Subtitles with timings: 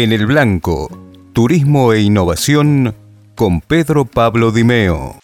[0.00, 0.88] En el Blanco,
[1.32, 2.94] Turismo e Innovación
[3.34, 5.18] con Pedro Pablo Dimeo.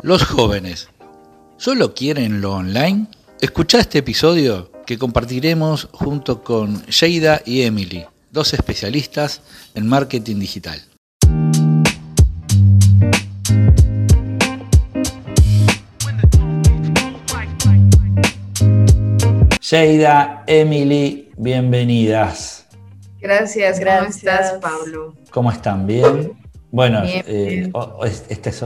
[0.00, 0.88] Los jóvenes,
[1.58, 3.08] ¿solo quieren lo online?
[3.42, 9.42] Escucha este episodio que compartiremos junto con Sheida y Emily, dos especialistas
[9.74, 10.80] en marketing digital.
[19.60, 22.66] Sheida, Emily, bienvenidas.
[23.20, 25.16] Gracias, ¿cómo estás, Pablo?
[25.32, 25.84] ¿Cómo están?
[25.88, 26.32] ¿Bien?
[26.70, 27.72] Bueno, eh,
[28.28, 28.62] este es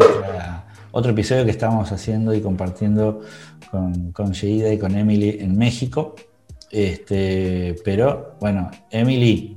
[0.92, 3.22] otro episodio que estamos haciendo y compartiendo
[3.70, 6.14] con, con y con Emily en México.
[6.70, 9.56] Este, pero bueno, Emily,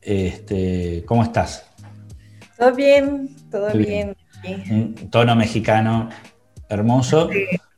[0.00, 1.66] este, ¿cómo estás?
[2.56, 4.16] Todo bien, todo bien.
[4.70, 6.08] Un tono mexicano
[6.68, 7.28] hermoso,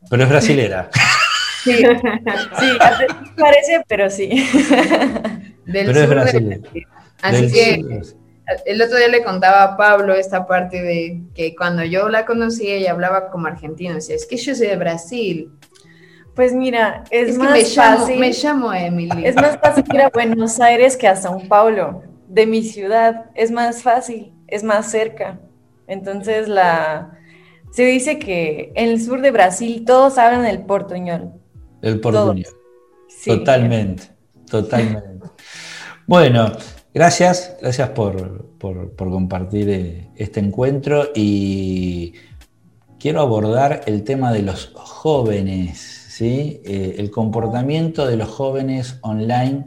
[0.09, 0.91] pero es brasilera.
[1.65, 2.79] Sí, sí,
[3.37, 4.31] parece, pero sí.
[5.67, 6.61] pero es brasilera.
[7.21, 8.03] Así que
[8.65, 12.71] el otro día le contaba a Pablo esta parte de que cuando yo la conocí
[12.71, 15.51] ella hablaba como argentino, decía, es que yo soy de Brasil.
[16.39, 18.17] Pues mira, es, más me fácil.
[18.17, 19.27] me llamo Emily.
[19.27, 23.25] Es más fácil ir a Buenos Aires que a São Paulo, de mi ciudad.
[23.35, 25.41] Es más fácil, es más cerca.
[25.89, 27.19] Entonces la
[27.73, 31.33] se dice que en el sur de Brasil todos hablan el portuñol.
[31.83, 32.47] El portuñol.
[33.27, 34.05] totalmente,
[34.49, 35.27] totalmente.
[36.07, 36.53] Bueno,
[36.95, 42.15] gracias, gracias por, por compartir eh, este encuentro y
[43.01, 49.65] quiero abordar el tema de los jóvenes eh, el comportamiento de los jóvenes online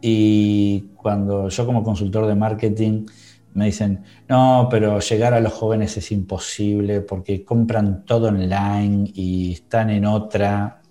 [0.00, 3.06] y cuando yo como consultor de marketing
[3.54, 9.52] me dicen, no, pero llegar a los jóvenes es imposible porque compran todo online y
[9.52, 10.82] están en otra.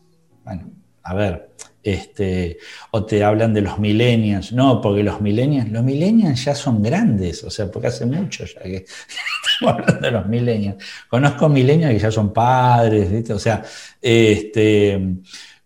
[0.44, 0.72] Bueno,
[1.06, 1.52] a ver,
[1.84, 2.58] este,
[2.90, 4.52] o te hablan de los millennials.
[4.52, 8.62] No, porque los millennials, los millennials ya son grandes, o sea, porque hace mucho ya
[8.64, 8.78] que
[9.58, 10.84] estamos hablando de los millennials.
[11.08, 13.34] Conozco millennials que ya son padres, ¿viste?
[13.34, 13.64] O sea,
[14.02, 15.00] este,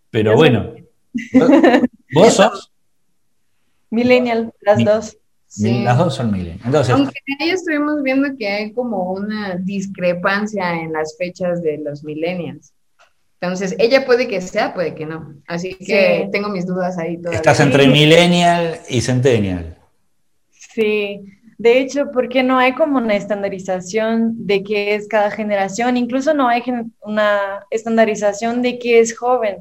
[0.09, 0.73] pero bueno,
[2.13, 2.71] vos sos...
[3.89, 5.17] Millennial, las dos.
[5.57, 6.65] Las dos son millennials.
[6.65, 12.03] Entonces, Aunque ahí estuvimos viendo que hay como una discrepancia en las fechas de los
[12.03, 12.73] millennials.
[13.41, 15.35] Entonces, ella puede que sea, puede que no.
[15.47, 17.37] Así que tengo mis dudas ahí todavía.
[17.37, 19.77] Estás entre millennial y centennial.
[20.51, 21.21] Sí,
[21.57, 26.47] de hecho, porque no hay como una estandarización de qué es cada generación, incluso no
[26.47, 26.63] hay
[27.01, 29.57] una estandarización de qué es joven,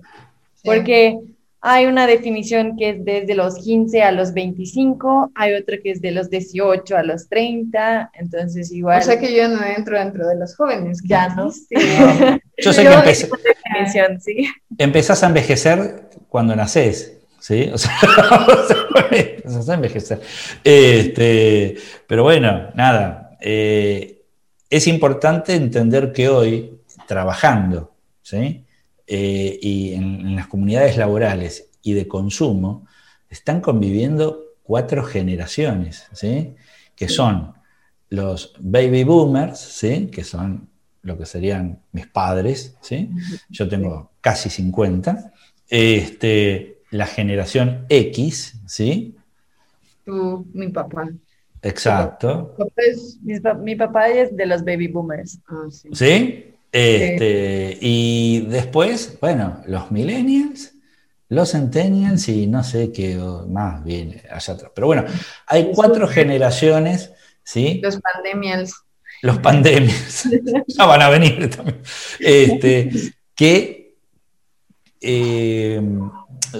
[0.65, 1.19] porque
[1.61, 6.01] hay una definición que es desde los 15 a los 25, hay otra que es
[6.01, 9.01] de los 18 a los 30, entonces igual...
[9.01, 11.01] O sea que yo no entro dentro de los jóvenes.
[11.05, 11.51] Ya no.
[11.51, 11.75] Sí.
[12.59, 14.49] Yo sé que
[14.79, 17.71] empezás a envejecer cuando nacés, ¿sí?
[17.73, 17.93] O sea,
[19.11, 20.21] empezás a envejecer.
[20.63, 21.77] Este,
[22.07, 24.23] pero bueno, nada, eh,
[24.71, 28.65] es importante entender que hoy, trabajando, ¿sí?
[29.11, 32.87] Eh, y en, las comunidades laborales y de consumo,
[33.31, 36.55] están conviviendo cuatro generaciones, ¿sí?
[36.95, 37.55] que son
[38.11, 40.09] los baby boomers, ¿sí?
[40.09, 40.69] que son
[41.01, 43.11] lo que serían mis padres, ¿sí?
[43.49, 45.33] yo tengo casi 50,
[45.69, 49.17] este, la generación X, ¿sí?
[50.05, 51.09] Tú, mi papá.
[51.63, 52.57] Exacto.
[53.63, 55.41] Mi papá es de los baby boomers.
[55.49, 56.55] Ah, ¿Sí?
[56.71, 60.75] Este, y después, bueno, los millennials,
[61.29, 63.17] los centennials y no sé qué
[63.49, 64.73] más viene allá atrás.
[64.75, 65.05] Pero bueno,
[65.47, 67.13] hay cuatro generaciones,
[67.43, 67.81] ¿sí?
[67.83, 68.75] Los pandemials.
[69.23, 70.29] Los pandemias,
[70.69, 71.81] ya van a venir también.
[72.21, 72.91] Este,
[73.35, 73.97] que
[75.01, 75.81] eh,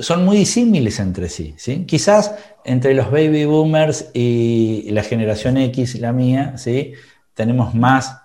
[0.01, 1.85] son muy disímiles entre sí, sí.
[1.87, 2.35] Quizás
[2.65, 6.95] entre los baby boomers y la generación X, la mía, ¿sí?
[7.39, 8.17] tenemos más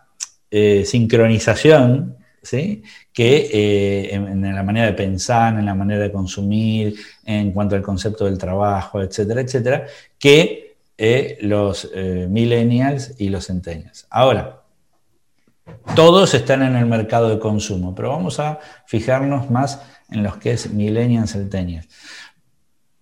[0.55, 2.83] eh, sincronización, ¿sí?
[3.11, 6.95] que eh, en, la manera de pensar, en la manera de consumir,
[7.25, 9.87] en cuanto al concepto del trabajo, etcétera, etcétera,
[10.19, 11.89] que eh, los
[12.29, 14.05] millennials y los centennials.
[14.11, 14.61] Ahora,
[15.95, 20.51] todos están en el mercado de consumo, pero vamos a fijarnos más en los que
[20.51, 21.87] es millennials, centennials.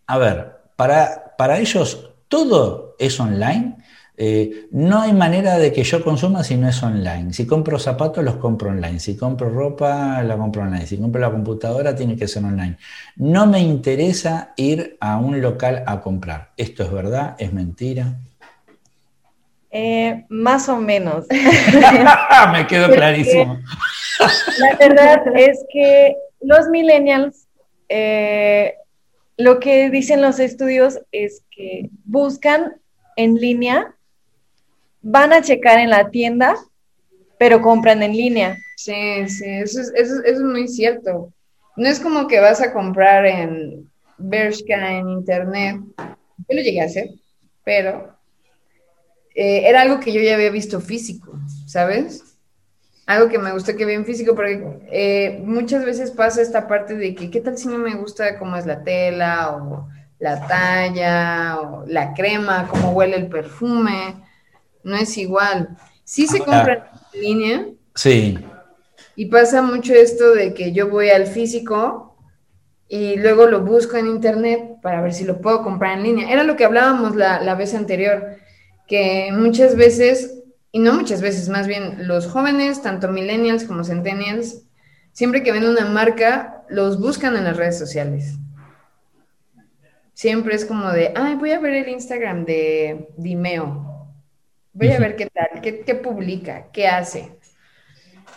[0.07, 3.75] A ver, para, para ellos todo es online,
[4.23, 7.33] Eh, no hay manera de que yo consuma si no es online.
[7.33, 8.99] Si compro zapatos, los compro online.
[8.99, 10.85] Si compro ropa, la compro online.
[10.85, 12.77] Si compro la computadora, tiene que ser online.
[13.15, 16.51] No me interesa ir a un local a comprar.
[16.55, 17.35] ¿Esto es verdad?
[17.39, 18.13] ¿Es mentira?
[19.71, 21.25] Eh, más o menos.
[22.51, 23.57] me quedó clarísimo.
[24.59, 27.47] La verdad es que los millennials,
[27.89, 28.75] eh,
[29.37, 32.75] lo que dicen los estudios es que buscan
[33.15, 33.95] en línea
[35.01, 36.55] van a checar en la tienda,
[37.37, 38.57] pero compran en línea.
[38.75, 41.33] Sí, sí, eso es, eso, es muy cierto.
[41.75, 45.81] No es como que vas a comprar en Bershka, en internet.
[45.97, 47.09] Yo lo llegué a hacer,
[47.63, 48.15] pero
[49.35, 51.31] eh, era algo que yo ya había visto físico,
[51.65, 52.23] ¿sabes?
[53.07, 54.61] Algo que me gustó que vi en físico, porque
[54.91, 58.55] eh, muchas veces pasa esta parte de que, ¿qué tal si no me gusta cómo
[58.55, 59.87] es la tela o
[60.19, 64.15] la talla o la crema, cómo huele el perfume?
[64.83, 65.77] No es igual.
[66.03, 67.65] Sí se compra en línea.
[67.95, 68.37] Sí.
[69.15, 72.17] Y pasa mucho esto de que yo voy al físico
[72.87, 76.31] y luego lo busco en internet para ver si lo puedo comprar en línea.
[76.31, 78.35] Era lo que hablábamos la, vez anterior,
[78.87, 80.41] que muchas veces,
[80.71, 84.63] y no muchas veces, más bien los jóvenes, tanto millennials como centennials,
[85.13, 88.37] siempre que ven una marca, los buscan en las redes sociales.
[90.13, 93.90] Siempre es como de, ay, voy a ver el Instagram de Dimeo
[94.73, 97.37] Voy a ver qué tal, qué, publica, qué hace.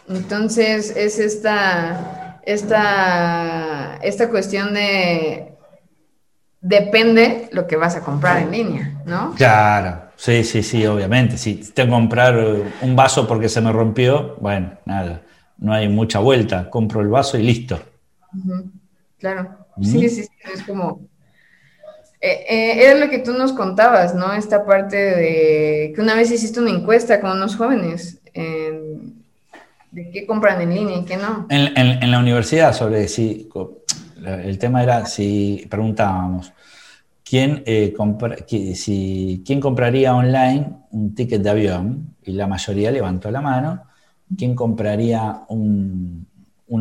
[0.09, 5.55] Entonces es esta, esta, esta cuestión de
[6.61, 9.35] depende lo que vas a comprar en línea, ¿no?
[9.35, 11.37] Claro, sí, sí, sí, obviamente.
[11.39, 12.37] Si tengo que comprar
[12.81, 15.23] un vaso porque se me rompió, bueno, nada,
[15.59, 17.81] no hay mucha vuelta, compro el vaso y listo.
[19.19, 21.01] Claro, sí, sí, sí, es como
[22.27, 24.33] eh, eh, era lo que tú nos contabas, ¿no?
[24.33, 30.63] Esta parte de que una vez hiciste una encuesta con unos jóvenes de qué compran
[30.63, 31.47] en línea y qué no.
[31.51, 33.51] En, la universidad, sobre si
[34.25, 36.55] el tema era si preguntábamos
[37.23, 37.95] quién, eh,
[38.75, 43.83] si, quién compraría online un ticket de avión y la mayoría levantó la mano.
[44.35, 46.27] ¿Quién compraría un,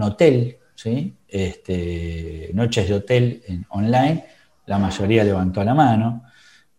[0.01, 1.13] hotel, ¿sí?
[1.27, 4.23] este, noches de hotel en, online?
[4.65, 6.23] La mayoría levantó la mano.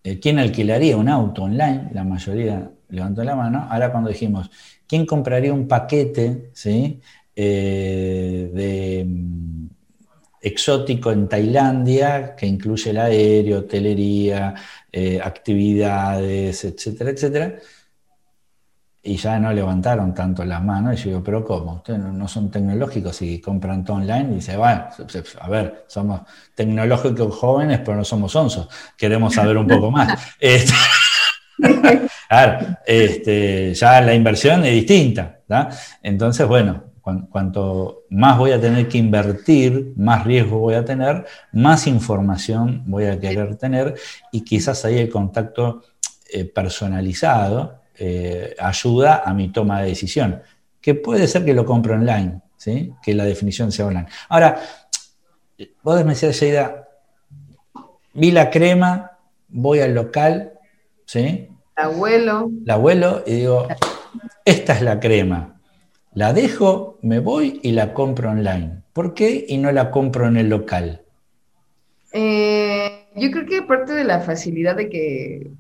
[0.03, 1.91] Eh, ¿Quién alquilaría un auto online?
[1.93, 3.67] La mayoría levantó la mano.
[3.71, 4.51] Ahora cuando dijimos,
[4.87, 7.01] ¿quién compraría un paquete ¿sí?
[7.37, 9.67] Eh, de mm,
[10.43, 14.55] exótico en Tailandia que incluye el aéreo, hotelería,
[14.93, 17.59] eh, actividades, etcétera, etcétera?
[19.07, 20.95] Y ya no levantaron tanto las manos.
[20.95, 21.75] Y yo digo, pero ¿cómo?
[21.75, 24.31] Ustedes no son tecnológicos y compran todo online.
[24.33, 24.87] Y dice, bueno,
[25.41, 26.23] a ver, somos
[26.55, 28.67] tecnológicos jóvenes, pero no somos onzos.
[28.97, 30.19] Queremos saber un poco más.
[31.57, 35.39] Este, claro, este, ya la inversión es distinta.
[36.03, 36.83] Entonces, bueno,
[37.31, 43.05] cuanto más voy a tener que invertir, más riesgo voy a tener, más información voy
[43.05, 43.95] a querer tener
[44.33, 45.83] y quizás ahí el contacto
[46.33, 50.43] eh, personalizado eh, ayuda a mi toma de decisión,
[50.81, 52.93] que puede ser que lo compre online, ¿sí?
[53.03, 54.07] que la definición sea online.
[54.29, 54.61] Ahora,
[55.83, 56.89] vos me decías, Sheida,
[58.13, 59.13] vi la crema,
[59.49, 60.53] voy al local,
[61.05, 61.49] ¿sí?
[61.77, 62.51] La abuelo.
[62.65, 63.69] La abuelo y digo,
[64.45, 65.61] esta es la crema.
[66.13, 68.83] La dejo, me voy y la compro online.
[68.93, 71.03] ¿Por qué y no la compro en el local?
[72.13, 75.51] Eh, yo creo que aparte de la facilidad de que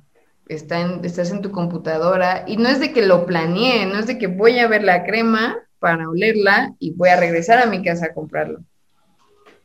[0.48, 4.26] estás en tu computadora y no es de que lo planeé, no es de que
[4.26, 8.14] voy a ver la crema para olerla y voy a regresar a mi casa a
[8.14, 8.60] comprarlo.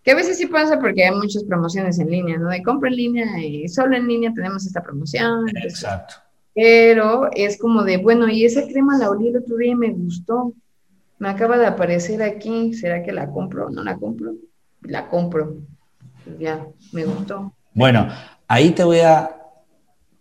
[0.03, 2.50] Que a veces sí pasa porque hay muchas promociones en línea, ¿no?
[2.50, 5.45] De compra en línea y solo en línea tenemos esta promoción.
[5.63, 6.15] Exacto.
[6.55, 9.91] Pero es como de, bueno, y esa crema la olí el otro día y me
[9.91, 10.53] gustó.
[11.19, 14.33] Me acaba de aparecer aquí, ¿será que la compro o no la compro?
[14.81, 15.57] La compro.
[16.39, 17.53] Ya, me gustó.
[17.74, 18.07] Bueno,
[18.48, 19.38] ahí te voy a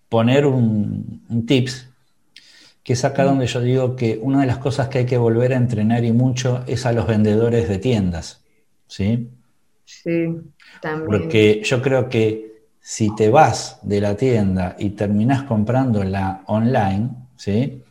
[0.09, 1.89] poner un, tips,
[2.83, 5.53] que es acá donde yo digo que una de las cosas que hay que volver
[5.53, 8.45] a entrenar y mucho es a los vendedores de tiendas.
[8.87, 9.29] ¿Sí?
[9.85, 10.29] Sí,
[10.81, 11.07] también.
[11.07, 12.49] Porque yo creo que
[12.81, 17.83] si te vas de la tienda y terminas comprándola online, ¿sí?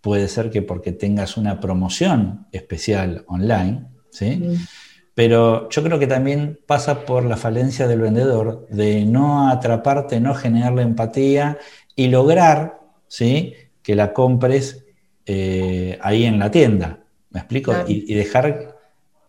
[0.00, 4.56] Puede ser que porque tengas una promoción especial online, ¿sí?
[5.16, 10.34] Pero yo creo que también pasa por la falencia del vendedor de no atraparte, no
[10.34, 11.56] generar la empatía
[11.94, 13.54] y lograr ¿sí?
[13.82, 14.84] que la compres
[15.24, 16.98] eh, ahí en la tienda.
[17.30, 17.72] ¿Me explico?
[17.88, 18.76] Y, dejar,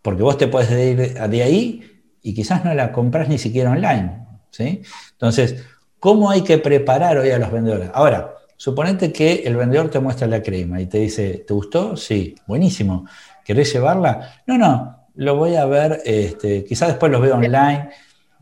[0.01, 4.25] porque vos te puedes ir de ahí y quizás no la compras ni siquiera online.
[4.49, 4.81] ¿sí?
[5.13, 5.63] Entonces,
[6.01, 7.91] ¿cómo hay que preparar hoy a los vendedores?
[7.93, 11.95] Ahora, suponete que el vendedor te muestra la crema y te dice, ¿te gustó?
[11.95, 13.05] Sí, buenísimo.
[13.45, 14.41] ¿Querés llevarla?
[14.45, 17.89] No, no, lo voy a ver, este, quizás después lo veo online.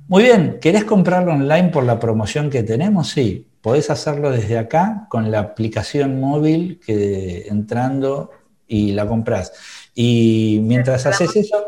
[0.08, 3.10] Muy bien, ¿querés comprarlo online por la promoción que tenemos?
[3.10, 8.30] Sí, podés hacerlo desde acá con la aplicación móvil que entrando
[8.68, 9.54] y la compras.
[9.96, 11.66] Y mientras haces eso...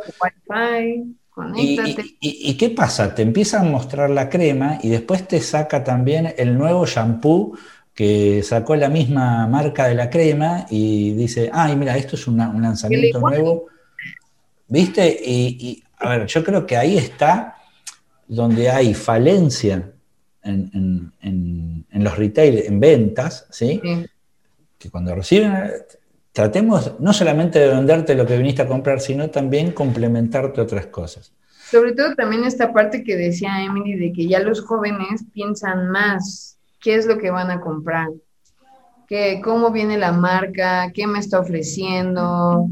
[1.56, 1.80] Y,
[2.20, 3.14] y, qué pasa?
[3.14, 7.56] Te empieza a mostrar la crema y después te saca también el nuevo shampoo
[7.94, 12.38] que sacó la misma marca de la crema y dice, ay, mira, esto es un
[12.38, 13.68] lanzamiento nuevo.
[14.68, 15.08] ¿Viste?
[15.24, 17.56] Y, a ver, yo creo que ahí está
[18.28, 19.92] donde hay falencia
[20.44, 21.12] en,
[21.92, 23.82] los retail, en ventas, ¿sí?
[24.78, 25.54] Que cuando reciben,
[26.32, 31.34] tratemos no solamente de venderte lo que viniste a comprar, sino también complementarte otras cosas.
[31.70, 36.58] Sobre todo también esta parte que decía Emily de que ya los jóvenes piensan más
[36.80, 38.08] qué es lo que van a comprar,
[39.08, 42.70] qué, cómo viene la marca, qué me está ofreciendo.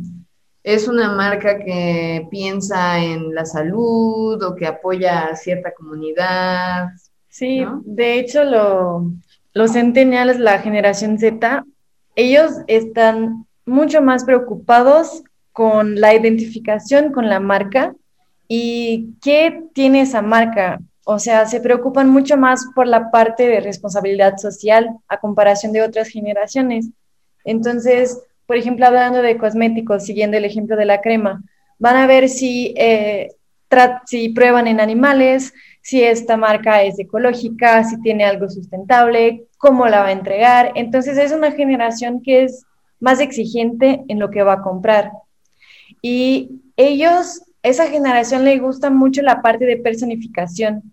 [0.66, 6.88] Es una marca que piensa en la salud o que apoya a cierta comunidad.
[7.30, 9.12] Sí, de hecho lo,
[9.54, 11.64] los centennials, la generación Z,
[12.16, 17.94] ellos están mucho más preocupados con la identificación con la marca
[18.48, 20.80] y qué tiene esa marca.
[21.04, 25.84] O sea, se preocupan mucho más por la parte de responsabilidad social a comparación de
[25.84, 26.90] otras generaciones.
[27.44, 31.44] Entonces, por ejemplo, hablando de cosméticos, siguiendo el ejemplo de la crema,
[31.80, 33.30] van a ver si, eh,
[34.06, 40.02] si prueban en animales, si esta marca es ecológica, si tiene algo sustentable, cómo la
[40.02, 40.72] va a entregar.
[40.76, 42.66] Entonces, es una generación que es
[43.00, 45.12] más exigente en lo que va a comprar.
[46.02, 50.84] Y ellos, esa generación le gusta mucho la parte de personificación,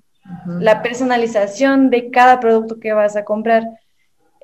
[0.60, 3.64] la personalización de cada producto que vas a comprar.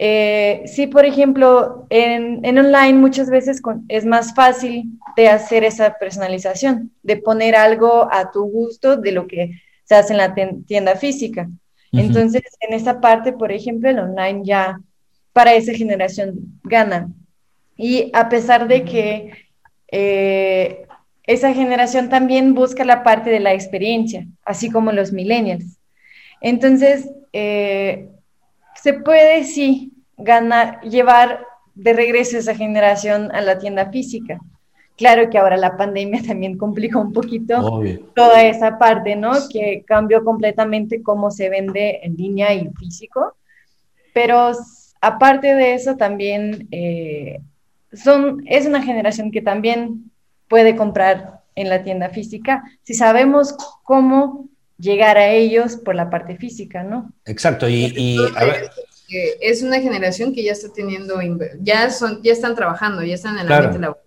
[0.01, 4.85] Eh, sí, por ejemplo, en, online muchas veces es más fácil
[5.17, 10.13] de hacer esa personalización, de poner algo a tu gusto de lo que se hace
[10.13, 10.35] en la
[10.67, 11.49] tienda física.
[11.91, 14.81] Entonces, en esa parte, por ejemplo, el online ya
[15.33, 17.09] para esa generación gana.
[17.77, 19.33] Y a pesar de que
[19.91, 20.87] eh,
[21.25, 25.79] esa generación también busca la parte de la experiencia, así como los millennials.
[26.41, 28.11] Entonces, eh,
[28.83, 34.41] se puede, sí, ganar, llevar de regreso esa generación a la tienda física.
[34.97, 37.83] Claro que ahora la pandemia también complicó un poquito
[38.15, 39.33] toda esa parte, ¿no?
[39.51, 43.35] Que cambió completamente cómo se vende en línea y físico.
[44.13, 44.51] Pero
[45.01, 47.41] aparte de eso, también eh,
[47.93, 50.11] son, es una generación que también
[50.49, 56.37] puede comprar en la tienda física si sabemos cómo llegar a ellos por la parte
[56.37, 57.13] física, ¿no?
[57.25, 58.19] Exacto, y,
[59.41, 61.19] es una generación que ya está teniendo,
[61.61, 64.03] ya son, ya están trabajando, ya están en la mente laboral.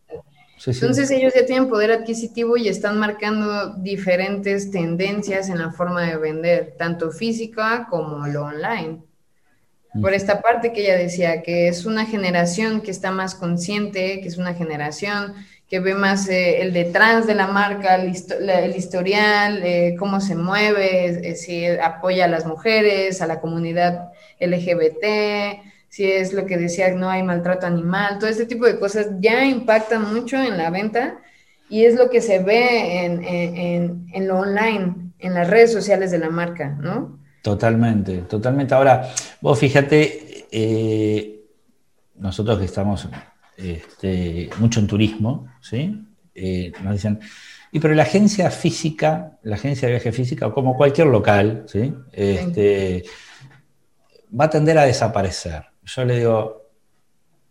[0.64, 6.18] Entonces ellos ya tienen poder adquisitivo y están marcando diferentes tendencias en la forma de
[6.18, 9.02] vender, tanto física como lo online.
[10.00, 14.28] Por esta parte que ella decía, que es una generación que está más consciente, que
[14.28, 15.34] es una generación
[15.72, 18.10] que ve más eh, el detrás de la marca, el,
[18.76, 24.10] historial, eh, cómo se mueve, eh, si apoya a las mujeres, a la comunidad
[24.42, 29.12] LGBT, si es lo que decía, no hay maltrato animal, todo este tipo de cosas
[29.22, 31.20] ya impactan mucho en la venta
[31.70, 36.12] y es lo que se ve en, en, en lo online, en las redes sociales
[36.12, 37.18] de la marca, ¿no?
[37.42, 38.74] Totalmente, totalmente.
[38.74, 39.10] Ahora,
[39.40, 40.50] vos fíjate,
[42.16, 43.08] nosotros que estamos
[43.58, 46.06] este, mucho en turismo, ¿sí?
[46.34, 47.20] Eh, nos dicen,
[47.72, 51.94] y pero la agencia física, la agencia de viaje física, como cualquier local, ¿sí?
[52.12, 53.04] Este,
[54.38, 55.66] va a tender a desaparecer.
[55.84, 56.70] Yo le digo,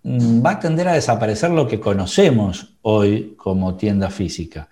[0.03, 4.69] mm, va a tender a desaparecer lo que conocemos hoy como tienda física.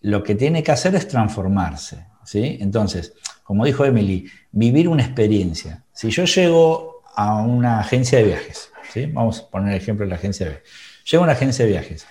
[0.00, 2.06] Lo que tiene que hacer es transformarse.
[2.24, 2.58] ¿sí?
[2.60, 3.12] Entonces,
[3.42, 5.84] como dijo Emily, vivir una experiencia.
[5.92, 8.69] Si yo llego a una agencia de viajes,
[9.12, 10.68] vamos a poner el ejemplo de la agencia viajes.
[11.10, 12.06] Llego a una agencia de viajes,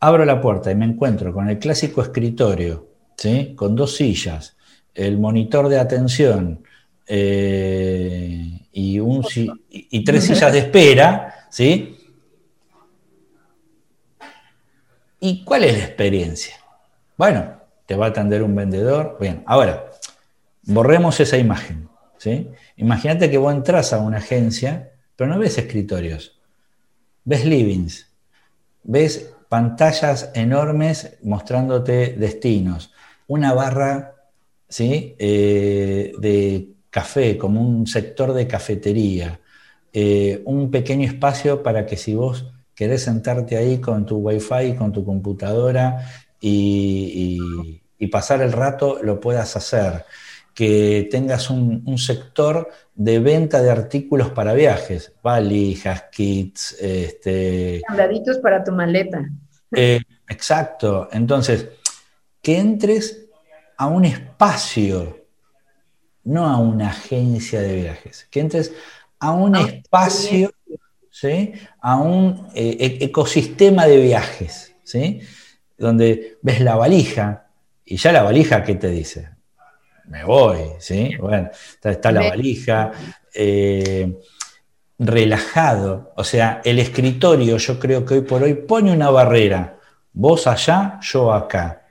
[0.00, 3.54] abro la puerta y me encuentro con el clásico escritorio, ¿sí?
[3.56, 4.56] con dos sillas,
[4.94, 6.62] el monitor de atención
[7.06, 9.24] eh, y, un,
[9.70, 11.94] y tres sillas de espera, ¿sí?
[15.20, 16.54] ¿Y cuál es la experiencia?
[17.16, 19.16] Bueno, te va a atender un vendedor.
[19.20, 19.90] Bien, ahora,
[20.62, 21.88] borremos esa imagen.
[22.18, 22.48] ¿sí?
[22.76, 26.38] Imagínate que vos entras a una agencia, pero no ves escritorios,
[27.24, 28.06] ves livings,
[28.84, 32.92] ves pantallas enormes mostrándote destinos,
[33.26, 34.14] una barra
[34.68, 35.16] ¿sí?
[35.18, 39.40] Eh, de café, como un sector de cafetería,
[39.92, 44.92] eh, un pequeño espacio para que si vos querés sentarte ahí con tu wifi, con
[44.92, 46.06] tu computadora
[46.40, 47.80] y,
[48.12, 50.04] pasar el rato, lo puedas hacer.
[50.58, 57.80] Que tengas un, sector de venta de artículos para viajes, valijas, kits, este...
[58.42, 59.24] para tu maleta.
[59.70, 61.08] Eh, exacto.
[61.12, 61.68] Entonces,
[62.42, 63.28] que entres
[63.76, 65.26] a un espacio,
[66.24, 68.72] no a una agencia de viajes, que entres
[69.20, 70.50] a un espacio,
[71.08, 71.52] ¿sí?
[71.80, 75.20] a un eh, e-, ecosistema de viajes, ¿sí?
[75.76, 77.46] donde ves la valija
[77.84, 79.37] y ya la valija, ¿qué te dice?
[80.08, 81.12] Me voy, ¿sí?
[81.20, 81.50] Bueno,
[81.82, 82.92] está, la valija.
[83.34, 84.12] Eh,
[84.98, 89.78] relajado, o sea, el escritorio yo creo que hoy por hoy pone una barrera,
[90.12, 91.82] vos allá, yo acá.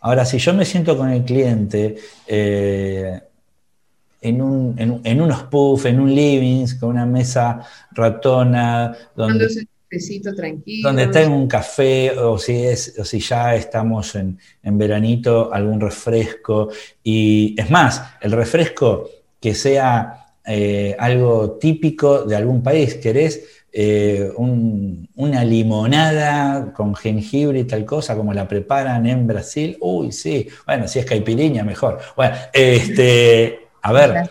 [0.00, 3.20] Ahora, si yo me siento con el cliente eh,
[4.20, 9.48] en, un, en, unos puffs, en un living, con una mesa ratona, donde,
[10.34, 10.88] tranquilo.
[10.88, 15.80] donde tengo un café, o si, es, o si ya estamos en, en veranito, algún
[15.80, 16.68] refresco.
[17.02, 19.08] Y es más, el refresco
[19.40, 27.64] que sea eh, algo típico de algún país, querés eh, una limonada con jengibre y
[27.64, 29.76] tal cosa, como la preparan en Brasil.
[29.80, 31.98] Uy, sí, bueno, si es caipirinha, mejor.
[32.14, 34.30] Bueno, este, a ver,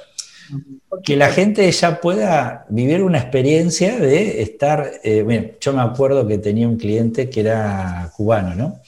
[1.04, 6.38] que la gente ya pueda vivir una experiencia de estar, eh, yo me acuerdo que
[6.38, 8.80] tenía un cliente que era cubano, ¿no?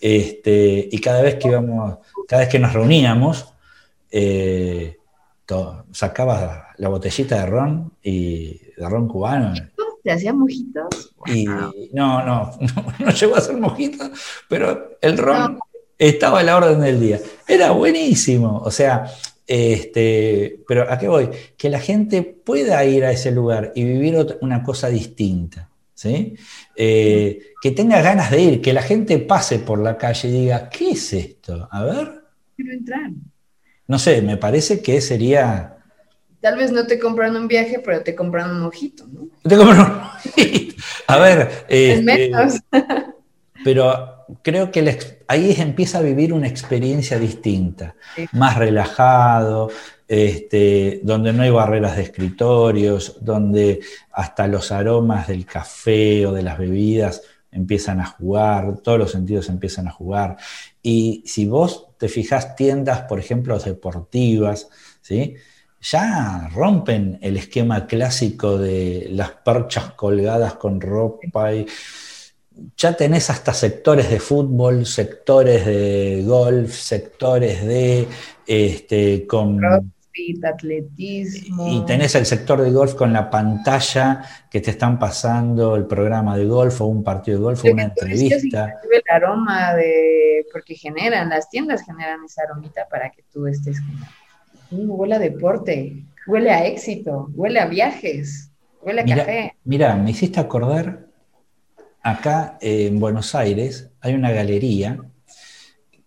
[0.00, 1.98] Este, y cada vez que íbamos,
[2.28, 3.46] cada vez que nos reuníamos,
[4.10, 4.96] eh,
[5.92, 9.54] sacaba la botellita de ron y de ron cubano
[10.02, 11.14] ¿Te hacía mojitos?
[11.26, 11.46] Y
[11.92, 12.52] no, no,
[13.00, 14.10] no, llegó a hacer mojitos,
[14.48, 15.58] pero el ron
[15.98, 17.20] estaba a la orden del día.
[17.48, 18.58] Era buenísimo.
[18.64, 19.06] O sea,
[19.46, 21.30] este, pero ¿a qué voy?
[21.56, 25.68] Que la gente pueda ir a ese lugar y vivir una cosa distinta.
[25.94, 26.34] ¿sí?
[26.76, 30.68] Eh, que tenga ganas de ir, que la gente pase por la calle y diga,
[30.68, 31.68] ¿qué es esto?
[31.70, 32.12] A ver.
[32.54, 33.10] Quiero entrar.
[33.88, 35.76] No sé, me parece que sería
[36.40, 39.28] Tal vez no te compran un viaje, pero te compran un mojito, ¿no?
[39.42, 40.76] Te compran un mojito.
[41.08, 41.50] A ver.
[41.68, 42.30] Este,
[43.64, 47.94] pero creo que ahí empieza a vivir una experiencia distinta,
[48.32, 49.70] más relajado,
[50.08, 53.80] este, donde no hay barreras de escritorios, donde
[54.12, 59.48] hasta los aromas del café o de las bebidas empiezan a jugar, todos los sentidos
[59.48, 60.36] empiezan a jugar.
[60.82, 64.68] Y si vos te fijas tiendas, por ejemplo, deportivas,
[65.00, 65.36] ¿sí?
[65.80, 71.66] ya rompen el esquema clásico de las perchas colgadas con ropa y
[72.76, 78.06] ya tenés hasta sectores de fútbol, sectores de golf, sectores de
[78.46, 79.60] este con
[80.44, 81.68] atletismo.
[81.68, 86.36] Y tenés el sector de golf con la pantalla que te están pasando el programa
[86.36, 88.74] de golf o un partido de golf o una entrevista.
[88.90, 93.78] El aroma de porque generan, las tiendas generan esa aromita para que tú estés
[94.70, 98.50] huele a deporte, huele a éxito, huele a viajes,
[98.82, 99.56] huele a café.
[99.64, 101.05] Mira, me hiciste acordar,
[102.06, 104.96] acá en Buenos Aires hay una galería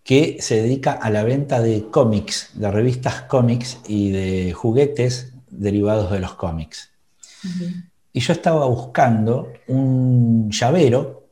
[0.02, 6.10] que se dedica a la venta de cómics, de revistas cómics y de juguetes derivados
[6.10, 6.92] de los cómics.
[8.14, 11.28] Y yo estaba buscando un llavero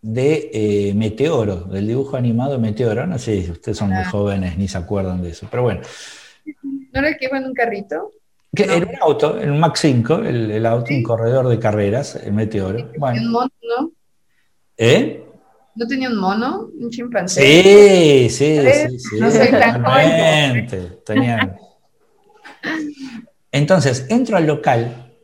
[0.00, 3.04] de eh, Meteoro, del dibujo animado Meteoro.
[3.08, 4.10] No sé si ustedes son muy ah.
[4.10, 5.80] jóvenes ni se acuerdan de eso, pero bueno.
[6.92, 8.12] ¿No era el que iba en un carrito?
[8.54, 12.90] Que Era un auto, el Max 5, el, auto, un corredor de carreras, el Meteoro.
[12.98, 13.22] Bueno.
[13.22, 13.92] un mono, ¿no?
[14.76, 15.24] ¿Eh?
[15.74, 16.68] ¿No tenía un mono?
[16.78, 17.40] ¿Un chimpancé?
[17.40, 19.20] Sí, sí, sí, sí.
[19.20, 20.66] No soy tan
[21.04, 21.56] Tenía...
[23.52, 25.14] Entonces, entro al local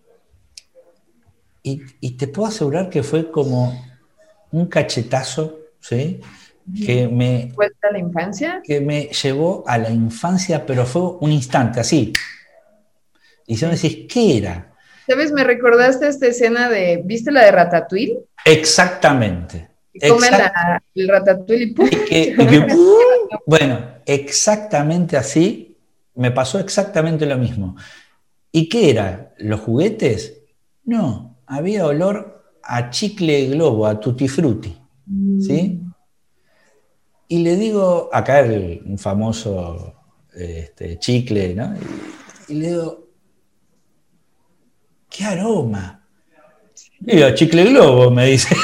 [1.62, 3.78] y, y, te puedo asegurar que fue como
[4.52, 6.20] un cachetazo, ¿sí?
[6.84, 7.50] que me...
[7.54, 8.60] ¿Vuelta a la infancia?
[8.62, 12.12] Que me llevó a la infancia, pero fue un instante, así.
[13.48, 14.74] Y si me decís, ¿qué era?
[15.06, 15.32] ¿Sabes?
[15.32, 18.20] Me recordaste esta escena de, ¿viste la de Ratatouille?
[18.44, 19.70] Exactamente.
[19.92, 20.34] Y comen
[20.94, 21.74] el Ratatouille
[22.10, 22.34] y,
[23.46, 25.76] bueno, exactamente así,
[26.14, 27.74] me pasó exactamente lo mismo.
[28.52, 29.32] ¿Y qué era?
[29.38, 30.42] ¿Los juguetes?
[30.84, 34.76] No, había olor a chicle globo, a tutti frutti.
[35.40, 35.80] ¿Sí?
[35.82, 35.92] Mm.
[37.28, 39.94] Y le digo, acá el, un famoso
[40.34, 41.74] este, chicle, ¿no?
[42.48, 43.07] Y, le digo,
[45.08, 45.98] ¿qué aroma?
[47.00, 48.54] Le digo, chicle globo, me dice.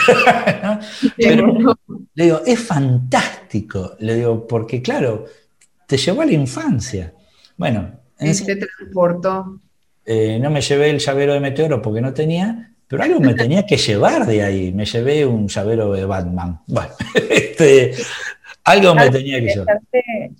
[1.17, 1.77] Pero,
[2.15, 3.97] le digo, es fantástico.
[4.01, 5.25] Le digo, porque claro,
[5.87, 7.13] te llevó a la infancia.
[7.57, 9.61] Bueno, en te transportó.
[10.05, 13.65] eh, no me llevé el llavero de Meteoro porque no tenía, pero algo me tenía
[13.65, 14.73] que llevar de ahí.
[14.73, 16.61] Me llevé un llavero de Batman.
[16.67, 16.91] Bueno,
[17.31, 17.93] este,
[18.65, 19.81] algo me tenía que llevar.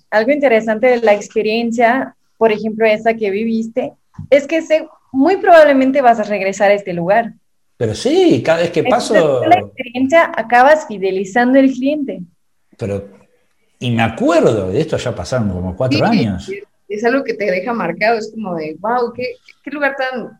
[0.09, 3.93] Algo interesante de la experiencia, por ejemplo, esa que viviste,
[4.29, 4.61] es que
[5.15, 7.33] muy probablemente vas a regresar a este lugar.
[7.77, 9.43] Pero sí, cada vez que paso...
[9.45, 12.21] La experiencia acabas fidelizando al cliente.
[12.77, 13.09] Pero,
[13.79, 16.49] y me acuerdo, de esto ya pasaron como cuatro años.
[16.87, 20.39] Es algo que te deja marcado, es como de, wow, qué, qué lugar tan,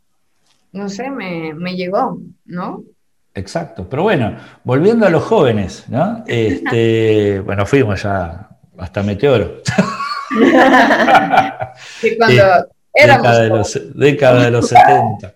[0.72, 2.84] no sé, me, me llegó, ¿no?
[3.34, 6.24] Exacto, pero bueno, volviendo a los jóvenes, ¿no?
[6.28, 9.62] Este, bueno, fuimos ya hasta Meteoro.
[12.02, 15.36] que cuando eh, éramos década de, los, década de los 70.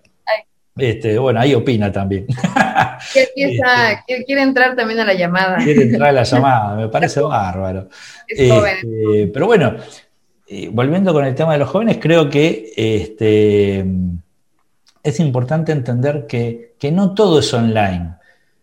[0.76, 2.26] Este, bueno, ahí opina también.
[3.34, 5.56] Este, quiere, entrar también a la llamada.
[5.56, 7.88] Quiere entrar a la llamada, me parece bárbaro.
[8.28, 9.74] Este, pero bueno,
[10.46, 13.84] eh, volviendo con el tema de los jóvenes, creo que este,
[15.02, 18.14] es importante entender que, que, no todo es online.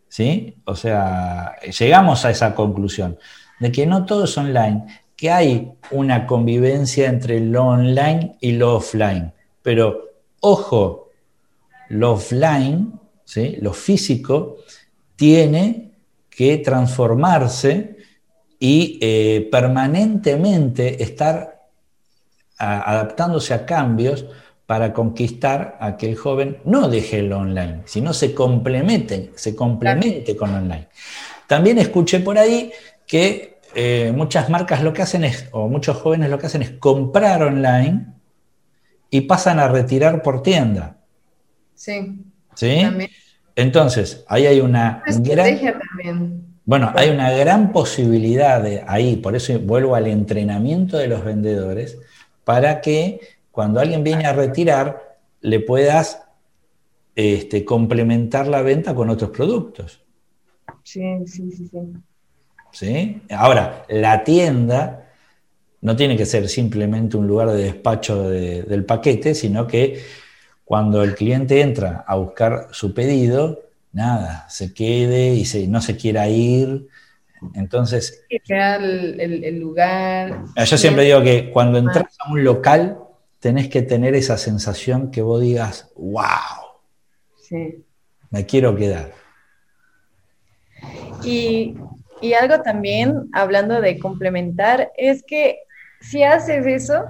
[0.07, 0.55] ¿sí?
[0.65, 3.17] O sea, llegamos a esa conclusión
[3.59, 4.85] de que no todo es online,
[5.17, 9.33] que hay una convivencia entre lo online y lo offline.
[9.63, 11.09] Pero ojo,
[11.89, 12.93] lo offline,
[13.25, 13.57] ¿sí?
[13.59, 14.57] lo físico,
[15.15, 15.91] tiene
[16.29, 17.97] que transformarse
[18.59, 21.65] y eh, permanentemente estar
[22.59, 24.25] adaptándose a cambios
[24.67, 30.35] para conquistar a que el joven no deje el online, sino se complemente, se complemente
[30.35, 30.89] con online.
[31.47, 32.71] También escuché por ahí
[33.05, 36.71] que eh, muchas marcas lo que hacen es, o muchos jóvenes lo que hacen es
[36.71, 38.07] comprar online
[39.09, 40.97] y pasan a retirar por tienda.
[41.75, 42.23] Sí.
[42.55, 42.81] ¿Sí?
[43.55, 46.47] Entonces, ahí hay una gran...
[46.65, 51.97] Bueno, hay una gran posibilidad de ahí, por eso vuelvo al entrenamiento de los vendedores,
[52.43, 56.23] para que cuando alguien viene a retirar, le puedas
[57.15, 60.03] este, complementar la venta con otros productos.
[60.83, 61.79] Sí, sí, sí, sí.
[62.71, 63.21] ¿Sí?
[63.29, 65.07] Ahora, la tienda
[65.81, 70.03] no tiene que ser simplemente un lugar de despacho del paquete, sino que
[70.65, 75.95] cuando el cliente entra a buscar su pedido, nada, se quede y se, no se
[75.95, 76.87] quiera ir.
[77.53, 78.25] Entonces.
[78.29, 80.43] El, el, lugar.
[80.55, 82.97] Yo siempre digo que cuando entras a un local,
[83.39, 86.25] tenés que tener esa sensación que vos digas, wow.
[87.37, 87.83] Sí.
[88.29, 89.13] Me quiero quedar.
[91.23, 91.75] Y,
[92.21, 95.59] y algo también, hablando de complementar, es que
[96.01, 97.05] si haces eso,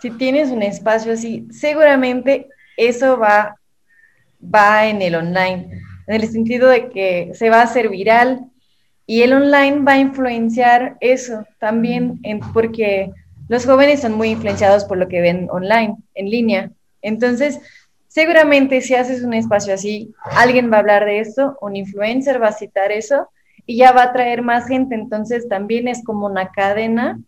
[0.00, 3.56] si tienes un espacio así, seguramente eso va,
[4.42, 8.46] va en el online, en el sentido de que se va a hacer viral
[9.06, 12.20] y el online va a influenciar eso también,
[12.52, 13.12] porque
[13.48, 16.70] los jóvenes son muy influenciados por lo que ven online, en línea.
[17.02, 17.60] Entonces,
[18.08, 22.48] seguramente si haces un espacio así, alguien va a hablar de eso, un influencer va
[22.48, 23.28] a citar eso
[23.66, 24.94] y ya va a traer más gente.
[24.94, 27.20] Entonces, también es como una cadena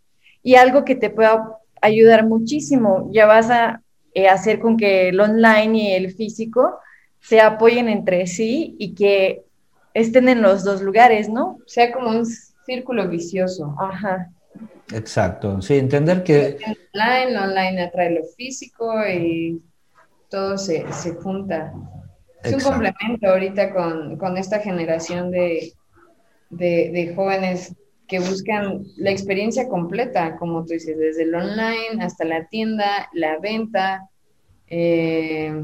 [0.42, 3.08] y algo que te pueda ayudar muchísimo.
[3.12, 3.82] Ya vas a
[4.14, 6.78] eh, hacer con que el online y el físico
[7.20, 9.42] se apoyen entre sí y que
[9.94, 11.58] estén en los dos lugares, ¿no?
[11.66, 12.24] Sea como un
[12.64, 13.74] círculo vicioso.
[13.78, 14.30] Ajá.
[14.92, 16.58] Exacto, sí, entender que...
[16.94, 19.60] Online, lo online atrae lo físico y
[20.30, 20.84] todo se,
[21.22, 21.72] junta.
[22.42, 23.72] Es un complemento ahorita
[24.18, 25.72] con, esta generación de,
[26.50, 27.74] de jóvenes
[28.08, 33.38] que buscan la experiencia completa, como tú dices, desde el online hasta la tienda, la
[33.38, 34.08] venta,
[34.66, 35.62] eh,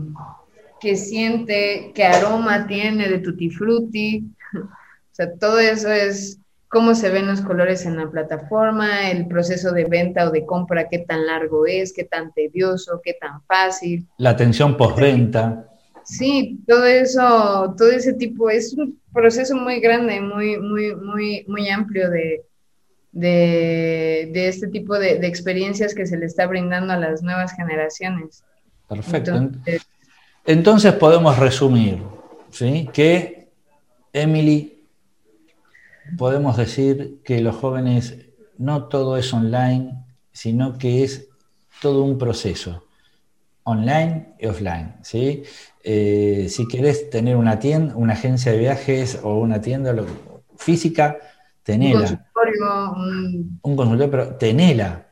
[0.79, 4.25] qué siente, qué aroma tiene de tutti frutti.
[5.07, 9.70] O sea, todo eso es cómo se ven los colores en la plataforma, el proceso
[9.70, 14.09] de venta o de compra, qué tan largo es, qué tan tedioso, qué tan fácil.
[14.18, 15.68] La atención postventa.
[16.04, 21.68] Sí, todo eso, todo ese tipo, es un proceso muy grande, muy, muy, muy, muy
[21.68, 22.42] amplio de,
[23.12, 28.44] de, este tipo de, de, experiencias que se le está brindando a las nuevas generaciones.
[28.88, 29.50] Perfecto.
[30.44, 32.02] Entonces, podemos resumir,
[32.50, 32.88] ¿sí?
[32.92, 33.48] Que,
[34.12, 34.84] Emily,
[36.18, 38.18] podemos decir que los jóvenes
[38.58, 41.28] no todo es online, sino que es
[41.80, 42.84] todo un proceso,
[43.64, 45.42] online y offline, ¿sí?
[45.83, 49.94] Eh, si querés tener una tienda, una agencia de viajes o una tienda
[50.57, 51.18] física,
[51.62, 52.00] tenela.
[52.00, 53.57] Un consultorio.
[53.62, 55.07] Un consultorio, pero tenela.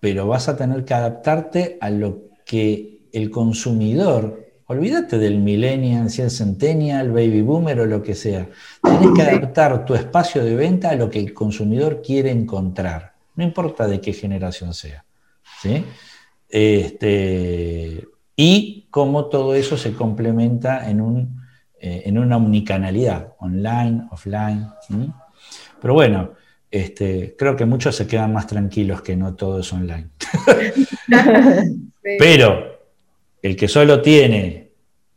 [0.00, 6.22] Pero vas a tener que adaptarte a lo que el consumidor, olvídate del millennial, si
[6.22, 8.48] es centennial, baby boomer o lo que sea,
[8.82, 13.44] tienes que adaptar tu espacio de venta a lo que el consumidor quiere encontrar, no
[13.44, 15.04] importa de qué generación sea.
[15.62, 15.84] ¿sí?
[16.56, 21.42] Este, y cómo todo eso se complementa en, un,
[21.80, 24.68] eh, en una omnicanalidad, online, offline.
[25.80, 26.34] Pero bueno,
[26.70, 30.10] este, creo que muchos se quedan más tranquilos que no todo es online.
[32.20, 32.78] Pero
[33.42, 34.70] el que solo tiene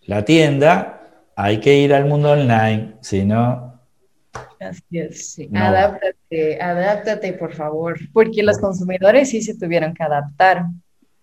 [0.08, 3.80] la tienda, hay que ir al mundo online, si no...
[4.60, 8.00] Así es, Adáptate, adáptate, por favor.
[8.12, 10.65] Porque los consumidores sí se tuvieron que adaptar.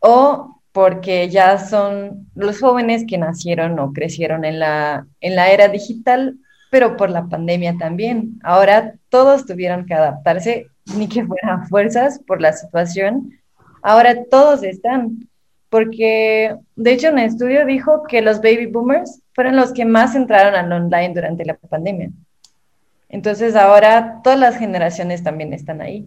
[0.06, 5.68] O porque ya son los jóvenes que nacieron o crecieron en la, en la era
[5.68, 6.36] digital,
[6.68, 8.38] pero por la pandemia también.
[8.42, 13.30] Ahora todos tuvieron que adaptarse, ni que fueran fuerzas por la situación.
[13.82, 15.28] Ahora todos están,
[15.70, 20.54] porque de hecho un estudio dijo que los baby boomers fueron los que más entraron
[20.54, 22.10] al online durante la pandemia.
[23.08, 26.06] Entonces ahora todas las generaciones también están ahí.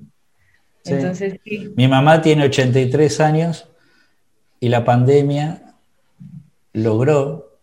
[0.84, 1.74] Entonces, sí.
[1.76, 3.70] Mi mamá tiene 83 años
[4.60, 5.76] y la pandemia
[6.74, 7.60] logró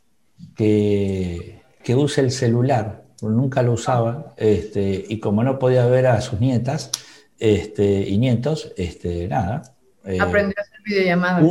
[0.56, 6.40] que, use el celular, nunca lo usaba, este, y como no podía ver a sus
[6.40, 6.90] nietas
[7.38, 9.74] este, y nietos, este, nada.
[10.04, 11.42] Eh, Aprendió a hacer videollamadas.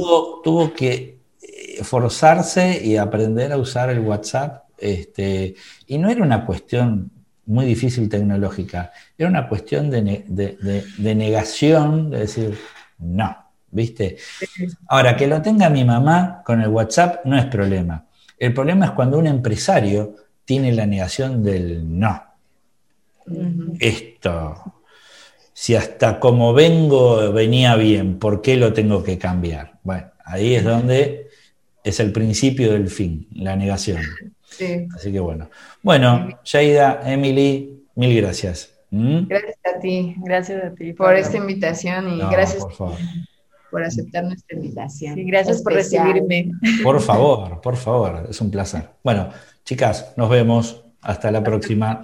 [0.44, 5.56] Tuvo, que eh, forzarse y aprender a usar el WhatsApp, este,
[5.88, 7.12] y no era una cuestión
[7.46, 12.58] muy difícil tecnológica, era una cuestión de, de negación, de decir,
[13.00, 13.43] no,
[13.74, 14.18] ¿viste?
[14.88, 18.06] Ahora, que lo tenga mi mamá con el WhatsApp no es problema.
[18.38, 22.22] El problema es cuando un empresario tiene la negación del no.
[23.80, 24.82] Esto,
[25.54, 29.80] si hasta como vengo venía bien, ¿por qué lo tengo que cambiar?
[29.84, 31.30] Bueno, ahí es donde
[31.84, 34.02] es el principio del fin, la negación.
[34.94, 35.50] Así que bueno.
[35.82, 38.72] Bueno, Jaida, Emily, mil gracias.
[38.92, 39.26] ¿Mm?
[39.28, 42.64] Gracias a ti, gracias a ti por, esta invitación y gracias.
[42.64, 42.98] Por favor
[43.74, 45.16] por aceptar nuestra invitación.
[45.26, 46.52] gracias por recibirme.
[46.84, 48.88] Por favor, por favor, es un placer.
[49.04, 49.30] Bueno,
[49.66, 50.86] chicas, nos vemos.
[51.02, 52.02] Hasta la próxima.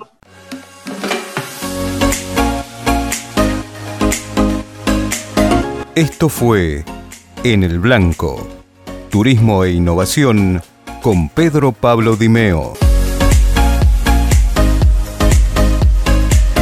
[5.96, 6.84] Esto fue
[7.44, 8.46] En el Blanco,
[9.10, 10.62] Turismo e Innovación
[11.02, 12.74] con Pedro Pablo Dimeo.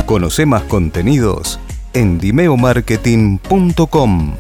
[0.06, 1.60] Conoce más contenidos
[1.94, 4.36] en dimeomarketing.com.